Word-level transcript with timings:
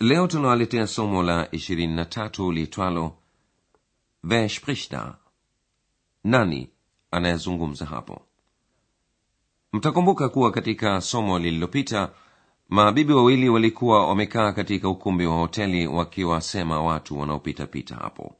Leo 0.00 0.26
tunawaletea 0.26 0.86
somo 0.86 1.22
la 1.22 1.44
23 1.44 2.52
liitwalo 2.52 3.16
Wer 4.24 4.48
spricht 4.48 4.90
da? 4.92 5.16
Nani 6.24 6.70
anayezungumza 7.10 7.86
hapo? 7.86 8.22
Mtakumbuka 9.72 10.28
kuwa 10.28 10.50
katika 10.50 11.00
somo 11.00 11.38
lililopita 11.38 12.12
mabibi 12.68 13.12
wawili 13.12 13.48
walikuwa 13.48 14.06
wamekaa 14.08 14.52
katika 14.52 14.88
ukumbi 14.88 15.26
wa 15.26 15.36
hoteli 15.36 15.86
wakiwasema 15.86 16.82
watu 16.82 17.18
wanaopita-pita 17.18 17.94
hapo. 17.94 18.34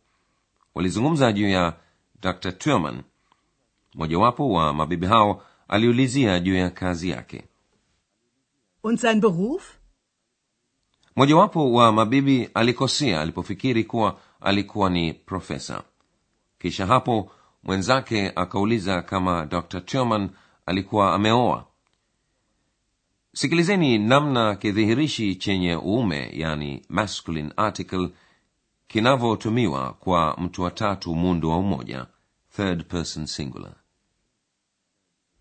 Walizungumza 0.74 1.32
juu 1.32 1.48
ya 1.48 1.76
Dr. 2.22 2.52
Turman. 2.52 3.02
Mojawapo 3.94 4.50
wa 4.52 4.74
mabibi 4.74 5.06
hao 5.06 5.42
aliulizia 5.68 6.40
juu 6.40 6.54
ya 6.56 6.70
kazi 6.70 7.10
yake. 7.10 7.44
Und 8.82 8.98
sein 8.98 9.20
Beruf? 9.20 9.77
Mojawapo 11.18 11.72
wa 11.72 11.92
mabibi 11.92 12.50
alikosea 12.54 13.20
alipofikiri 13.20 13.84
kuwa 13.84 14.18
alikuwa 14.40 14.90
ni 14.90 15.14
profesa. 15.14 15.82
Kisha 16.58 16.86
hapo 16.86 17.30
mwenzake 17.62 18.32
akauliza 18.36 19.02
kama 19.02 19.46
dr 19.46 19.80
turman 19.80 20.30
alikuwa 20.66 21.14
ameoa. 21.14 21.64
Sikilizeni 23.34 23.98
namna 23.98 24.56
kidhihirishi 24.56 25.34
chenye 25.36 25.76
uume 25.76 26.30
yani 26.32 26.82
masculine 26.88 27.52
article 27.56 28.10
kinavyotumiwa 28.86 29.92
kwa 29.92 30.36
mtu 30.40 30.62
wa 30.62 30.70
tatu 30.70 31.14
muundo 31.14 31.48
wa 31.50 31.58
umoja 31.58 32.06
third 32.56 32.84
person 32.84 33.26
singular. 33.26 33.72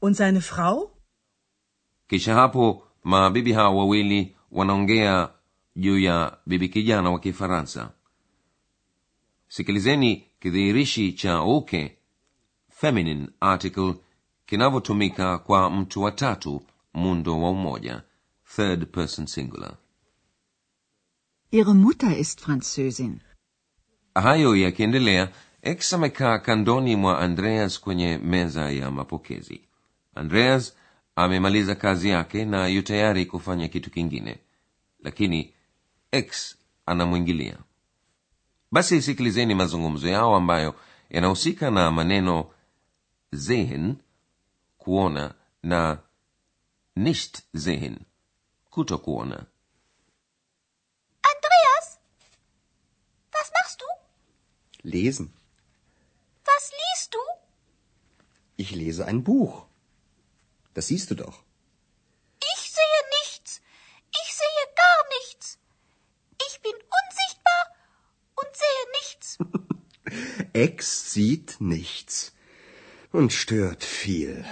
Und 0.01 0.15
seine 0.15 0.41
Frau? 0.41 0.91
kisha 2.07 2.33
hapo 2.35 2.83
mabibi 3.03 3.53
hawa 3.53 3.69
wawili 3.69 4.35
wanaongea 4.51 5.29
juu 5.77 5.99
ya 5.99 6.37
bibi 6.45 6.69
kijana 6.69 7.09
wa 7.11 7.19
kifaransa. 7.19 7.91
Sikilizeni 9.47 10.27
kidhihirishi 10.39 11.13
cha 11.13 11.41
uke 11.43 11.97
feminine 12.69 13.27
article 13.39 13.93
kinavyotumika 14.45 15.37
kwa 15.37 15.69
mtu 15.69 16.01
wa 16.01 16.11
tatu 16.11 16.61
mundo 16.93 17.41
wa 17.41 17.49
umoja 17.49 18.01
third 18.55 18.85
person 18.91 19.25
singular. 19.27 19.77
Ihre 21.51 21.73
Mutter 21.73 22.19
ist 22.19 22.39
Französin. 22.41 23.19
hayo 24.15 24.55
yakiendelea 24.55 25.29
x 25.61 25.93
amekaa 25.93 26.39
kandoni 26.39 26.95
mwa 26.95 27.19
andreas 27.19 27.79
kwenye 27.81 28.17
meza 28.17 28.71
ya 28.71 28.91
mapokezi. 28.91 29.61
Andreas 30.15 30.73
amemaliza 31.15 31.75
kazi 31.75 32.09
yake 32.09 32.45
na 32.45 32.67
yu 32.67 32.81
tayari 32.81 33.25
kufanya 33.25 33.67
kitu 33.67 33.91
kingine. 33.91 34.39
Lakini 34.99 35.53
x 36.11 36.57
anamwingilia 36.85 37.57
basi 38.71 39.01
sikilizeni 39.01 39.55
mazungumzo 39.55 40.07
yao 40.07 40.35
ambayo 40.35 40.75
yanahusika 41.09 41.71
na 41.71 41.91
maneno 41.91 42.51
sehen 43.35 43.95
kuona 44.77 45.33
na 45.63 45.99
nicht 46.95 47.41
sehen 47.57 47.99
kuto 48.69 48.97
kuona 48.97 49.45
Andreas, 51.21 51.99
was 53.33 53.51
machst 53.53 53.79
du? 53.79 53.85
lesen. 54.83 55.33
Was 56.45 56.71
liest 56.71 57.13
du? 57.13 57.19
Ich 58.55 58.71
lese 58.71 59.05
ein 59.05 59.23
Buch. 59.23 59.65
Das 60.73 60.87
siehst 60.87 61.11
du 61.11 61.15
doch. 61.15 61.43
Ex 70.57 71.11
sieht 71.13 71.61
nichts 71.61 72.33
und 73.11 73.31
stört 73.31 73.83
viel. 73.83 74.43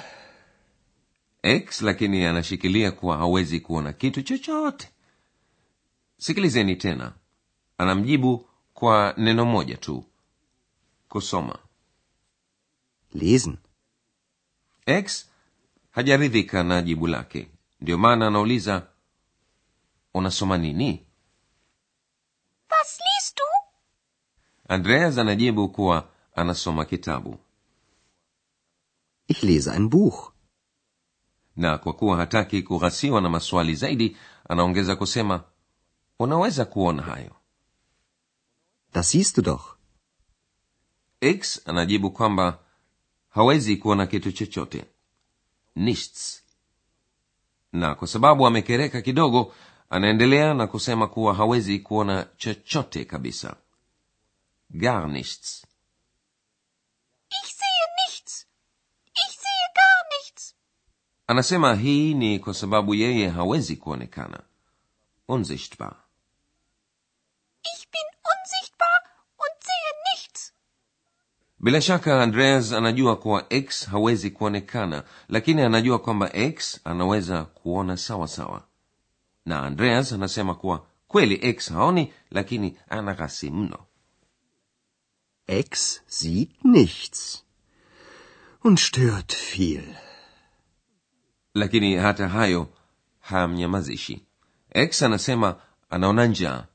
Ex 1.41 1.81
lakini 1.81 2.25
anashikilia 2.25 2.91
kuwa 2.91 3.17
hawezi 3.17 3.59
kuona 3.59 3.93
kitu 3.93 4.21
chochote. 4.21 4.89
Sikilizeni 6.17 6.75
tena. 6.75 7.13
Anamjibu 7.77 8.49
kwa 8.73 9.13
neno 9.17 9.45
moja 9.45 9.77
tu. 9.77 10.05
Kusoma. 11.09 11.59
Lesen. 13.13 13.57
Ex 14.85 15.25
hajaridhika 15.91 16.63
na 16.63 16.81
jibu 16.81 17.07
lake. 17.07 17.47
Ndio 17.81 17.97
maana 17.97 18.27
anauliza 18.27 18.87
unasoma 20.13 20.57
nini 20.57 21.05
Was 22.71 22.99
liest 22.99 23.37
du? 23.37 23.43
Andreas 24.67 25.17
anajibu 25.17 25.69
kuwa 25.69 26.07
anasoma 26.35 26.85
kitabu. 26.85 27.37
Ich 29.27 29.43
lese 29.43 29.71
ein 29.71 29.89
Buch. 29.89 30.31
na 31.55 31.77
kwa 31.77 31.93
kuwa 31.93 32.17
hataki 32.17 32.61
kughasiwa 32.63 33.21
na 33.21 33.29
maswali 33.29 33.75
zaidi 33.75 34.17
anaongeza 34.49 34.95
kusema 34.95 35.43
unaweza 36.19 36.65
kuona 36.65 37.01
hayo. 37.03 37.31
Das 38.93 39.09
siehst 39.11 39.35
du 39.35 39.41
doch. 39.41 39.77
x 41.21 41.61
anajibu 41.65 42.11
kwamba 42.11 42.59
hawezi 43.29 43.77
kuona 43.77 44.07
kitu 44.07 44.31
chochote. 44.31 44.85
Nichts. 45.75 46.43
Na 47.73 47.95
kwa 47.95 48.07
sababu 48.07 48.47
amekereka 48.47 49.01
kidogo 49.01 49.53
anaendelea 49.89 50.53
na 50.53 50.67
kusema 50.67 51.07
kuwa 51.07 51.33
hawezi 51.33 51.79
kuona 51.79 52.27
chochote 52.37 53.05
kabisa 53.05 53.55
gar 54.69 55.07
nichts 55.07 55.65
Ich 57.29 57.51
sehe 57.53 57.85
nichts. 58.07 58.47
Ich 59.13 59.33
sehe 59.37 59.67
gar 59.75 60.03
nichts. 60.17 60.55
anasema 61.27 61.75
hii 61.75 62.13
ni 62.13 62.39
kwa 62.39 62.53
sababu 62.53 62.95
yeye 62.95 63.29
hawezi 63.29 63.75
kuonekana 63.75 64.39
unsichtbar 65.27 65.95
Ich 67.75 67.87
bin 67.91 68.01
unsichtbar 68.33 69.01
und 69.37 69.63
sehe 69.63 70.13
nichts. 70.13 70.53
bila 71.59 71.81
shaka 71.81 72.23
andreas 72.23 72.71
anajua 72.73 73.15
kuwa 73.15 73.45
x 73.53 73.85
hawezi 73.87 74.31
kuonekana 74.31 75.03
lakini 75.29 75.61
anajua 75.61 75.99
kwamba 75.99 76.33
x 76.33 76.79
anaweza 76.83 77.43
kuona 77.43 77.97
sawa 77.97 78.27
sawa 78.27 78.67
na 79.45 79.63
andreas 79.63 80.11
anasema 80.13 80.55
kuwa 80.55 80.87
kweli 81.07 81.39
x 81.41 81.69
haoni 81.73 82.13
lakini 82.31 82.77
ana 82.89 83.13
ghasi 83.13 83.49
mno 83.51 83.85
Ex 85.47 86.01
sieht 86.07 86.65
nichts 86.65 87.45
und 88.63 88.79
stört 88.79 89.33
viel. 89.33 89.95
lakini 91.53 91.95
hata 91.95 92.27
hayo 92.27 92.67
hamnyamazishi. 93.19 94.25
X 94.73 95.03
anasema 95.03 95.61
anaona 95.89 96.25
njaa. 96.25 96.65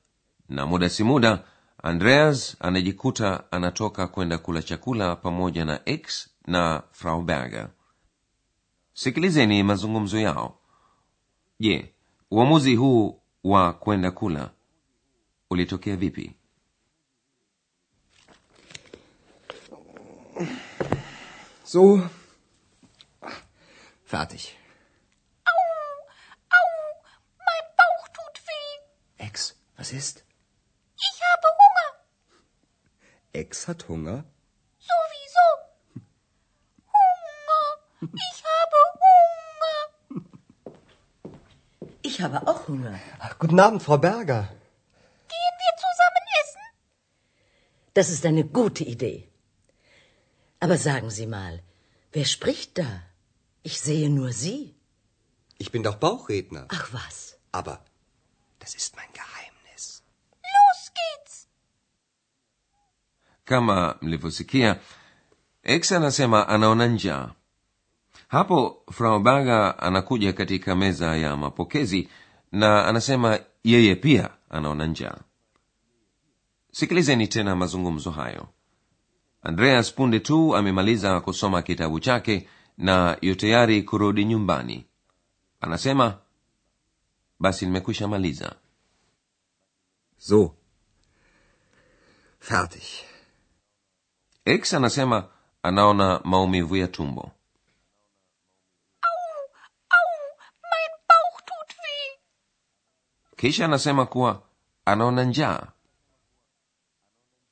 Na 0.48 0.66
muda 0.66 0.88
si 0.88 1.04
muda 1.04 1.44
andreas 1.82 2.56
anajikuta 2.60 3.52
anatoka 3.52 4.06
kwenda 4.06 4.38
kula 4.38 4.62
chakula 4.62 5.16
pamoja 5.16 5.64
na 5.64 5.80
x 5.88 6.30
na 6.46 6.82
frau 6.92 7.22
berger. 7.22 7.70
Sikilizeni 8.94 9.62
mazungumzo 9.62 10.18
yao. 10.20 10.58
Je 11.60 11.94
uamuzi 12.30 12.74
huu 12.76 13.20
wa 13.44 13.72
kwenda 13.72 14.10
kula 14.10 14.50
ulitokea 15.50 15.96
vipi 15.96 16.32
So. 21.72 22.02
Fertig. 24.04 24.58
Au, 25.46 26.62
mein 27.46 27.64
Bauch 27.78 28.08
tut 28.08 28.36
weh. 28.48 29.24
Ex, 29.26 29.54
was 29.76 29.92
ist? 29.92 30.24
Ich 30.96 31.16
habe 31.28 31.46
Hunger. 31.60 31.90
Ex 33.32 33.68
hat 33.68 33.86
Hunger. 33.88 34.24
Sowieso. 34.80 35.46
Hunger. 36.96 37.64
Ich 38.26 38.38
habe 38.50 38.78
Hunger. 39.04 39.78
Ich 42.02 42.20
habe 42.20 42.48
auch 42.48 42.66
Hunger. 42.66 42.98
Ach, 43.20 43.38
guten 43.38 43.60
Abend, 43.60 43.80
Frau 43.84 43.96
Berger. 43.96 44.42
Gehen 45.28 45.56
wir 45.62 45.74
zusammen 45.86 46.24
essen? 46.40 46.64
Das 47.94 48.08
ist 48.10 48.26
eine 48.26 48.44
gute 48.44 48.82
Idee. 48.82 49.30
Aber 50.60 50.76
sagen 50.78 51.10
Sie 51.10 51.26
mal, 51.26 51.62
wer 52.12 52.24
spricht 52.24 52.78
da? 52.78 52.90
Ich 53.62 53.80
sehe 53.80 54.08
nur 54.10 54.32
Sie. 54.32 54.74
Ich 55.58 55.70
bin 55.72 55.82
doch 55.82 55.96
Bauchredner. 55.96 56.66
Ach 56.68 56.86
was. 56.92 57.16
Aber 57.52 57.76
das 58.58 58.74
ist 58.74 58.96
mein 58.96 59.12
Geheimnis. 59.20 60.02
Los 60.54 60.80
geht's. 60.98 61.46
kama 63.44 63.98
mlivyosikia 64.00 64.76
x 65.64 65.92
anasema 65.92 66.48
anaona 66.48 66.86
njaa 66.86 67.30
hapo 68.28 68.82
frau 68.92 69.20
baga 69.20 69.78
anakuja 69.78 70.32
katika 70.32 70.76
meza 70.76 71.16
ya 71.16 71.36
mapokezi 71.36 72.08
na 72.52 72.86
anasema 72.86 73.38
yeye 73.64 73.94
pia 73.96 74.30
anaona 74.50 74.86
njaa 74.86 75.18
sikilizeni 76.72 77.28
tena 77.28 77.56
mazungumzo 77.56 78.10
hayo 78.10 78.48
andreas 79.42 79.92
punde 79.94 80.20
tu 80.20 80.56
amemaliza 80.56 81.20
kusoma 81.20 81.62
kitabu 81.62 82.00
chake 82.00 82.48
na 82.78 83.18
yu 83.20 83.34
tayari 83.34 83.82
kurudi 83.82 84.24
nyumbani 84.24 84.86
anasema 85.60 86.18
basi 87.40 87.66
nimekwisha 87.66 88.08
maliza 88.08 88.54
So. 90.22 90.54
Fertig. 92.40 92.82
x 94.44 94.74
anasema 94.74 95.28
anaona 95.62 96.20
maumivu 96.24 96.76
ya 96.76 96.88
tumbo 96.88 97.32
Au, 99.90 100.10
mein 100.62 100.90
Bauch 101.08 101.44
tut 101.44 101.78
weh. 101.78 102.18
kisha 103.36 103.64
anasema 103.64 104.06
kuwa 104.06 104.42
anaona 104.84 105.24
njaa 105.24 105.66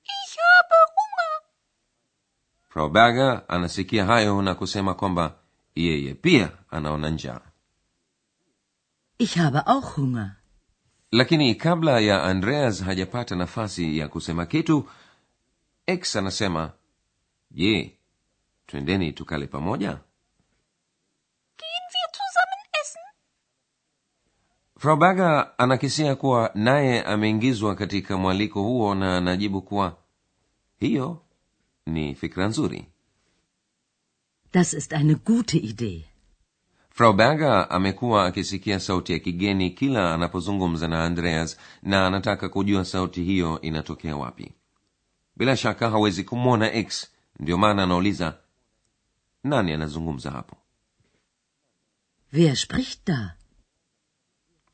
Ich 0.05 0.37
habe 0.39 0.75
Hunger. 0.95 1.43
Frau 2.69 2.97
anasikia 3.49 4.05
hayo 4.05 4.43
na 4.43 4.55
kusema 4.55 4.95
kwamba 4.95 5.35
yeye 5.75 6.15
pia 6.15 6.51
anaona 6.71 7.11
njaa 7.11 7.41
Ich 9.19 9.37
habe 9.37 9.59
auch 9.67 9.97
Hunger. 9.97 10.31
lakini 11.13 11.55
kabla 11.55 12.01
ya 12.01 12.23
andreas 12.25 12.83
hajapata 12.85 13.37
nafasi 13.37 13.99
ya 13.99 14.09
kusema 14.09 14.47
kitu 14.47 14.89
x 15.87 16.17
anasema 16.17 16.73
je 17.51 17.99
twendeni 18.67 19.13
tukale 19.13 19.47
pamoja 19.47 19.89
Gehen 21.59 21.87
wir 21.95 22.11
zusammen 22.13 22.65
essen? 22.83 23.03
frau 24.79 24.97
berger 24.97 25.53
anakisia 25.59 26.15
kuwa 26.15 26.51
naye 26.55 27.03
ameingizwa 27.03 27.75
katika 27.75 28.17
mwaliko 28.17 28.63
huo 28.63 28.95
na 28.95 29.17
anajibu 29.17 29.63
kuwa 29.63 29.97
hiyo 30.77 31.23
ni 31.89 32.15
fikra 32.15 32.47
nzuri 32.49 32.87
Das 34.53 34.73
ist 34.75 34.93
eine 34.93 35.15
gute 35.15 35.59
Idee. 35.59 36.05
frau 36.91 37.13
berger 37.13 37.67
amekuwa 37.71 38.27
akisikia 38.27 38.81
sauti 38.81 39.13
ya 39.13 39.19
kigeni 39.19 39.71
kila 39.71 40.15
anapozungumza 40.15 40.89
na 40.89 41.05
andreas 41.05 41.59
na 41.83 42.07
anataka 42.07 42.49
kujua 42.49 42.85
sauti 42.85 43.23
hiyo 43.25 43.61
inatokea 43.61 44.17
wapi 44.17 44.53
bila 45.37 45.57
shaka 45.57 45.91
hawezi 45.91 46.25
kumwona 46.25 46.73
x 46.73 47.11
ndio 47.41 47.59
maana 47.59 47.83
anauliza 47.83 48.39
nani 49.45 49.73
anazungumza 49.73 50.31
hapo 50.31 50.57
Wer 52.33 52.57
spricht 52.57 53.07
da? 53.07 53.35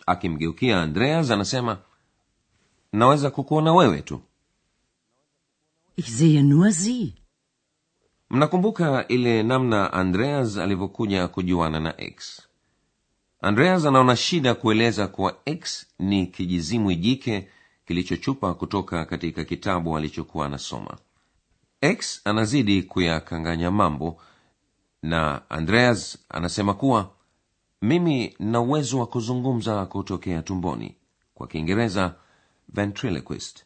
akimgeukia 0.06 0.82
andreas 0.82 1.30
anasema 1.30 1.78
naweza 2.92 3.30
kukuona 3.30 3.72
wewe 3.74 4.02
tu 4.02 4.20
Ich 5.96 6.08
sehe 6.10 6.42
nur 6.42 6.70
Sie. 6.72 7.14
mnakumbuka 8.30 9.08
ile 9.08 9.42
namna 9.42 9.92
andreas 9.92 10.56
alivyokuja 10.56 11.28
kujuana 11.28 11.80
na 11.80 12.00
x? 12.00 12.42
Andreas 13.40 13.84
anaona 13.86 14.16
shida 14.16 14.54
kueleza 14.54 15.08
kuwa 15.08 15.36
x 15.44 15.86
ni 15.98 16.26
kijizimwi 16.26 16.96
jike 16.96 17.48
kilichochupa 17.86 18.54
kutoka 18.54 19.04
katika 19.04 19.44
kitabu 19.44 19.96
alichokuwa 19.96 20.46
anasoma. 20.46 20.98
X 21.80 22.20
anazidi 22.24 22.82
kuyakanganya 22.82 23.70
mambo 23.70 24.22
na 25.02 25.50
andreas 25.50 26.18
anasema 26.28 26.74
kuwa 26.74 27.10
mimi 27.82 28.36
na 28.38 28.60
uwezo 28.60 28.98
wa 28.98 29.06
kuzungumza 29.06 29.86
kutokea 29.86 30.42
tumboni 30.42 30.94
kwa 31.34 31.46
kiingereza 31.46 32.14
ventriloquist 32.68 33.63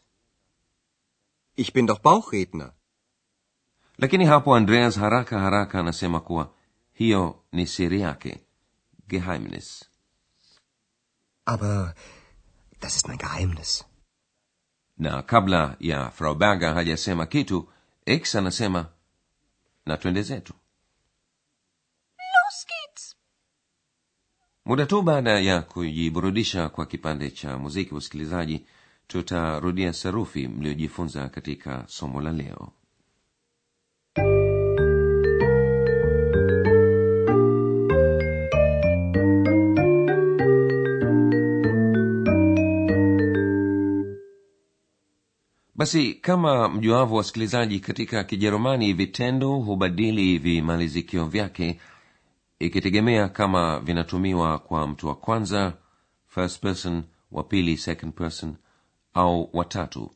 Ich 1.61 1.73
bin 1.73 1.85
doch 1.87 2.01
Bauchredner. 2.01 2.71
lakini 3.97 4.25
hapo 4.25 4.55
andreas 4.55 4.97
haraka 4.97 5.39
haraka 5.39 5.79
anasema 5.79 6.19
kuwa 6.19 6.53
hiyo 6.93 7.43
ni 7.51 7.67
siri 7.67 8.01
yake 8.01 8.39
geheimnis 9.07 9.85
Aber 11.45 11.93
das 12.81 12.95
ist 12.95 13.07
mein 13.07 13.17
Geheimnis. 13.17 13.85
na 14.97 15.21
kabla 15.21 15.75
ya 15.79 16.09
frau 16.11 16.35
berger 16.35 16.73
hajasema 16.73 17.25
kitu 17.25 17.67
x 18.05 18.35
anasema 18.35 18.85
na 19.85 19.97
twende 19.97 20.21
zetu 20.21 20.53
Los 22.17 22.65
geht's. 22.67 23.15
muda 24.65 24.85
tu 24.85 25.01
baada 25.01 25.39
ya 25.39 25.61
kujiburudisha 25.61 26.69
kwa 26.69 26.85
kipande 26.85 27.31
cha 27.31 27.57
muziki 27.57 27.93
usikilizaji 27.95 28.65
tutarudia 29.09 29.93
sarufi 29.93 30.47
mliojifunza 30.47 31.27
katika 31.29 31.83
somo 31.87 32.21
la 32.21 32.31
leo. 32.31 32.71
Basi 45.75 46.13
kama 46.13 46.69
mjuavo 46.69 47.15
wasikilizaji 47.15 47.79
katika 47.79 48.23
kijerumani 48.23 48.93
vitendo 48.93 49.49
hubadili 49.55 50.37
vimalizikio 50.37 51.25
vyake 51.25 51.79
ikitegemea 52.59 53.29
kama 53.29 53.79
vinatumiwa 53.79 54.59
kwa 54.59 54.87
mtu 54.87 55.07
wa 55.07 55.15
kwanza 55.15 55.73
first 56.27 56.61
person 56.61 57.03
wa 57.31 57.43
pili 57.43 57.77
second 57.77 58.13
person 58.13 58.55
au 59.13 59.49
watatu 59.53 60.11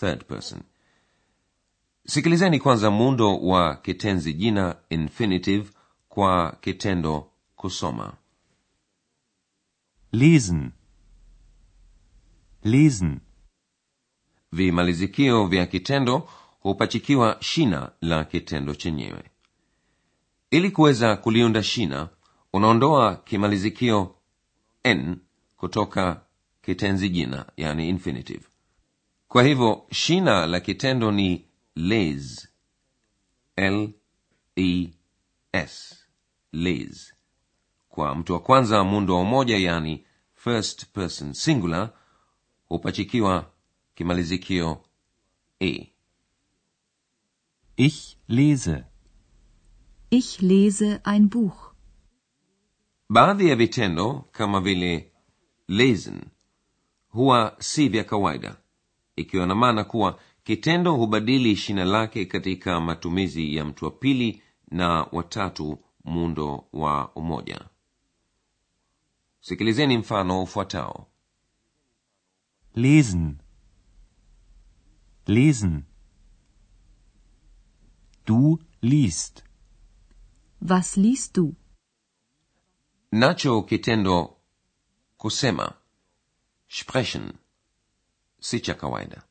third 0.00 0.24
person 0.24 0.60
sikilizeni 2.06 2.60
kwanza 2.60 2.90
muundo 2.90 3.38
wa 3.40 3.76
kitenzi 3.76 4.32
jina 4.32 4.76
infinitive 4.88 5.70
kwa 6.08 6.56
kitendo 6.60 7.30
kusoma 7.56 8.12
Lesen. 10.12 10.70
Lesen. 12.64 13.20
vimalizikio 14.52 15.46
vya 15.46 15.66
kitendo 15.66 16.28
hupachikiwa 16.60 17.36
shina 17.40 17.92
la 18.00 18.24
kitendo 18.24 18.74
chenyewe 18.74 19.24
ili 20.50 20.70
kuweza 20.70 21.16
kuliunda 21.16 21.62
shina 21.62 22.08
unaondoa 22.52 23.16
kimalizikio 23.16 24.14
n 24.84 25.16
kutoka 25.56 26.20
kitenzi 26.68 27.08
jina 27.08 27.46
yani 27.56 27.88
infinitive. 27.88 28.44
Kwa 29.28 29.42
hivyo 29.42 29.86
shina 29.90 30.46
la 30.46 30.60
kitendo 30.60 31.12
ni 31.12 31.44
les. 31.74 32.48
L 33.56 33.88
e 34.56 34.88
s. 35.52 35.94
Les. 36.52 37.14
Kwa 37.88 38.14
mtu 38.14 38.32
wa 38.32 38.40
kwanza 38.40 38.84
muundo 38.84 39.14
wa 39.14 39.20
umoja 39.20 39.56
yani 39.58 40.04
first 40.34 40.86
person 40.86 41.32
singular 41.32 41.90
hupachikiwa 42.68 43.50
kimalizikio 43.94 44.84
e. 45.60 45.92
Ich 47.76 48.16
lese. 48.28 48.84
Ich 50.10 50.42
lese 50.42 51.00
ein 51.04 51.28
Buch. 51.28 51.74
baadhi 53.10 53.48
ya 53.48 53.56
vitendo 53.56 54.24
kama 54.32 54.60
vile 54.60 55.12
lesen 55.68 56.20
huwa 57.08 57.56
si 57.58 57.88
vya 57.88 58.04
kawaida 58.04 58.56
ikiwa 59.16 59.46
na 59.46 59.54
maana 59.54 59.84
kuwa 59.84 60.20
kitendo 60.44 60.94
hubadili 60.96 61.56
shina 61.56 61.84
lake 61.84 62.26
katika 62.26 62.80
matumizi 62.80 63.56
ya 63.56 63.64
mtu 63.64 63.84
wa 63.84 63.90
pili 63.90 64.42
na 64.70 65.02
watatu 65.12 65.78
muundo 66.04 66.64
wa 66.72 67.12
umoja 67.14 67.60
sikilizeni 69.40 69.98
mfano 69.98 70.42
ufuatao 70.42 71.06
Lesen. 72.74 73.36
Lesen. 75.26 75.82
Du 78.26 78.58
liest. 78.82 79.42
Was 80.70 80.96
liest 80.96 81.34
du? 81.34 81.54
nacho 83.12 83.62
kitendo 83.62 84.36
kusema 85.16 85.72
sprechen 86.68 87.32
si 88.40 88.60
cha 88.60 88.74
kawaida 88.74 89.28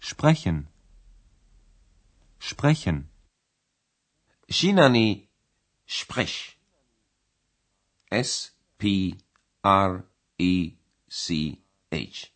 Sprechen. 0.00 0.68
Sprechen. 2.38 3.08
Shinani 4.48 5.28
sprech 5.86 6.56
s 8.10 8.52
p 8.78 9.14
r 9.62 10.04
e 10.38 10.76
c 11.08 11.58
h 11.90 12.30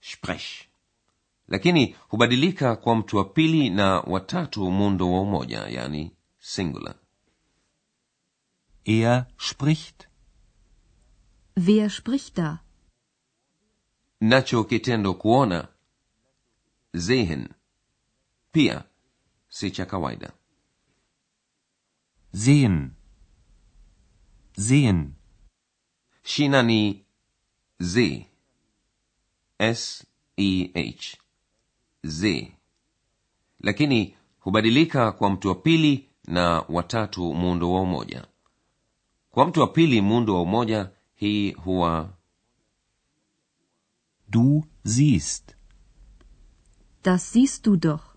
sprech 0.00 0.68
lakini 1.48 1.96
hubadilika 2.08 2.76
kwa 2.76 2.96
mtu 2.96 3.16
wa 3.16 3.24
pili 3.24 3.70
na 3.70 4.00
watatu 4.00 4.70
muundo 4.70 5.12
wa 5.12 5.20
umoja 5.20 5.58
yani 5.58 6.12
singular 6.38 6.94
Er 8.84 9.26
spricht. 9.38 10.07
Wer 11.66 11.90
spricht 11.90 12.34
da? 12.36 12.58
nacho 14.20 14.64
kitendo 14.64 15.14
kuona 15.14 15.68
sehen 16.96 17.48
pia 18.52 18.84
si 19.48 19.70
cha 19.70 19.86
kawaida 19.86 20.32
Sehen. 22.32 22.90
Sehen. 24.52 25.14
shina 26.22 26.62
ni 26.62 27.04
z 27.80 28.26
s 29.58 30.06
e 30.36 30.70
h 30.74 31.16
z 32.02 32.52
lakini 33.60 34.16
hubadilika 34.38 35.12
kwa 35.12 35.30
mtu 35.30 35.48
wa 35.48 35.54
pili 35.54 36.08
na 36.24 36.64
watatu 36.68 37.34
muundo 37.34 37.72
wa 37.72 37.80
umoja 37.80 38.26
kwa 39.30 39.46
mtu 39.46 39.60
wa 39.60 39.66
pili 39.66 40.00
muundo 40.00 40.34
wa 40.34 40.42
umoja 40.42 40.90
hii 41.20 41.52
huwa 41.52 42.14
Du 44.28 44.66
siehst. 44.84 45.56
Das 47.02 47.32
siehst 47.32 47.64
du 47.66 47.76
doch. 47.76 48.14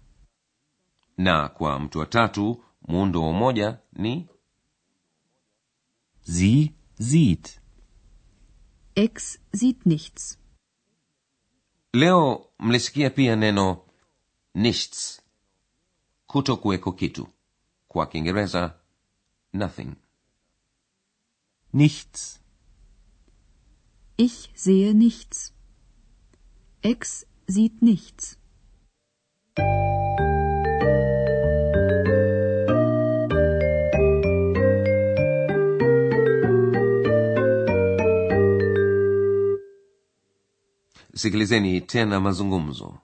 na 1.18 1.50
kwa 1.50 1.80
mtu 1.80 2.00
wa 2.00 2.06
tatu 2.06 2.64
muundo 2.88 3.22
wa 3.22 3.30
umoja 3.30 3.80
ni 3.94 4.28
Sie 6.24 6.74
sieht. 7.00 7.62
Ex 8.96 9.40
sieht 9.54 9.86
nichts. 9.86 10.38
leo 11.94 12.50
mlisikia 12.60 13.10
pia 13.10 13.36
neno 13.36 13.86
nichts 14.54 15.22
kuto 16.28 16.58
kuweko 16.58 16.92
kitu 16.92 17.28
kwa 17.88 18.06
kiingereza 18.08 18.80
nothing 19.54 19.96
Nichts. 21.74 22.41
Ich 24.18 24.50
sehe 24.56 24.94
nichts. 24.94 25.54
Ex 26.82 27.26
sieht 27.48 27.82
nichts. 27.82 28.38
sikilizeni 41.14 41.82
tena 41.82 42.20
mazungumzo 42.20 42.98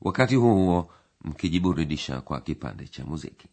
wakati 0.00 0.34
huo 0.34 0.54
huo 0.54 0.90
mkijiburudisha 1.20 2.20
kwa 2.20 2.40
kipande 2.40 2.88
cha 2.88 3.04
muziki 3.04 3.48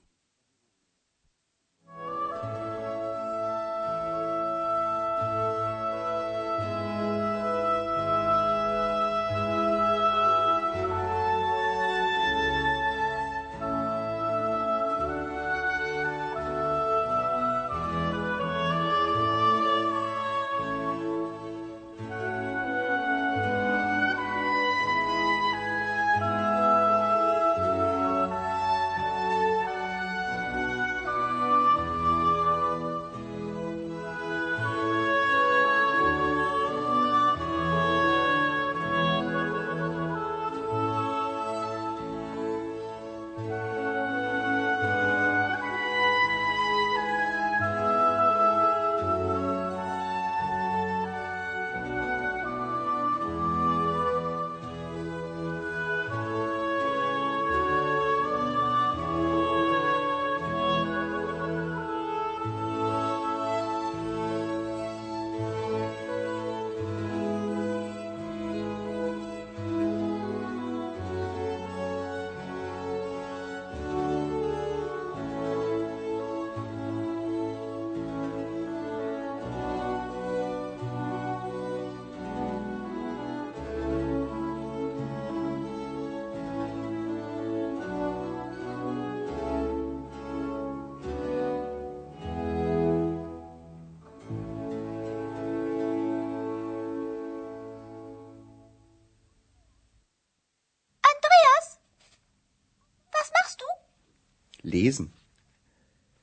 Lesen. 104.73 105.07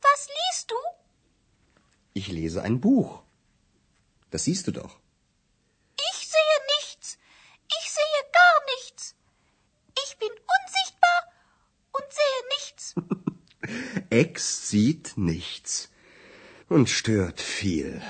Was 0.06 0.28
liest 0.36 0.70
du? 0.70 0.78
Ich 2.14 2.28
lese 2.28 2.62
ein 2.62 2.80
Buch. 2.80 3.22
Das 4.30 4.44
siehst 4.44 4.66
du 4.66 4.72
doch. 4.72 4.94
Ich 6.10 6.18
sehe 6.34 6.58
nichts. 6.74 7.18
Ich 7.78 7.86
sehe 7.98 8.20
gar 8.40 8.56
nichts. 8.74 9.14
Ich 10.04 10.12
bin 10.18 10.32
unsichtbar 10.56 11.20
und 11.96 12.06
sehe 12.18 12.40
nichts. 12.54 12.94
Ex 14.10 14.68
sieht 14.70 15.06
nichts 15.16 15.88
und 16.68 16.88
stört 16.88 17.40
viel. 17.40 18.02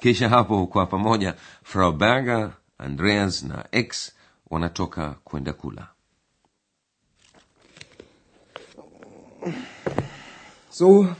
kisha 0.00 0.28
hapo 0.28 0.66
kwa 0.66 0.86
pamoja 0.86 1.34
frau 1.62 1.92
berger 1.92 2.56
andreas 2.78 3.42
na 3.42 3.64
x 3.72 4.12
wanatoka 4.50 5.14
kwenda 5.24 5.52
kula 5.52 5.88
So. 10.70 11.14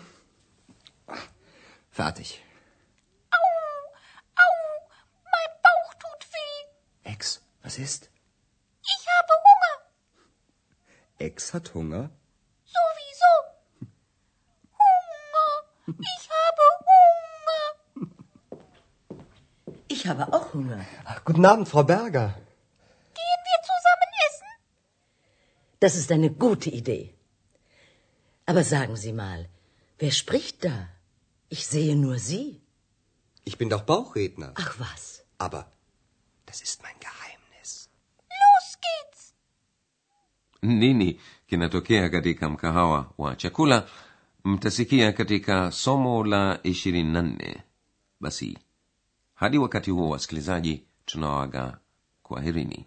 Fertig. 1.91 2.43
Au, 3.31 3.45
au, 4.37 4.53
mein 5.25 5.51
Bauch 5.63 5.95
tut 5.95 6.27
weh. 6.33 7.11
Ex, 7.13 7.41
was 7.63 7.79
ist? 7.79 8.11
Ich 8.83 9.07
habe 9.15 9.33
Hunger. 9.47 9.77
Ex 11.19 11.55
hat 11.55 11.75
Hunger. 11.75 12.11
Sowieso. 12.65 13.33
Hunger. 14.81 15.51
Ich 15.87 16.31
habe 16.31 16.63
Hunger. 16.89 18.09
Ich 19.89 20.07
habe 20.07 20.33
auch 20.33 20.55
Hunger. 20.55 20.85
Ach, 21.05 21.25
guten 21.25 21.45
Abend, 21.45 21.69
Frau 21.69 21.83
Berger. 21.83 22.35
Gehen 23.15 23.43
wir 23.49 23.61
zusammen 23.63 24.11
essen? 24.29 24.49
Das 25.81 25.97
ist 25.97 26.13
eine 26.13 26.31
gute 26.31 26.71
Idee. 26.71 27.18
Aber 28.50 28.64
sagen 28.64 28.97
Sie 28.97 29.12
mal, 29.12 29.40
wer 29.99 30.11
spricht 30.21 30.64
da? 30.64 30.76
Ich 31.55 31.62
sehe 31.67 31.95
nur 31.97 32.17
Sie. 32.19 32.47
Ich 33.45 33.57
bin 33.61 33.69
doch 33.73 33.83
Bauchredner. 33.90 34.50
Ach 34.64 34.73
was. 34.85 35.02
Aber 35.47 35.62
das 36.47 36.59
ist 36.67 36.83
mein 36.85 36.99
Geheimnis. 37.07 37.71
Los 38.43 38.69
geht's. 38.87 39.23
nini 40.62 41.21
kinatokea 41.47 42.09
katika 42.09 42.49
mkahawa 42.49 43.12
wa 43.19 43.37
chakula 43.37 43.88
mtasikia 44.45 45.12
katika 45.12 45.73
somo 45.73 46.25
la 46.25 46.61
ishirini 46.62 47.12
na 47.12 47.23
nne 47.23 47.62
basi 48.21 48.59
hadi 49.35 49.59
wakati 49.59 49.90
huo 49.90 50.09
wasikilizaji 50.09 50.85
tunawaga 51.05 51.78
kwaherini 52.23 52.87